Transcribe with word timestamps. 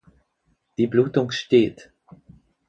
Die 0.79 0.87
Blutung 0.87 1.29
steht. 1.29 1.91